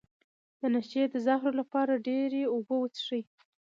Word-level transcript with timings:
د 0.59 0.61
نشې 0.73 1.03
د 1.13 1.15
زهرو 1.25 1.51
لپاره 1.59 2.03
ډیرې 2.07 2.43
اوبه 2.53 2.75
وڅښئ 2.79 3.21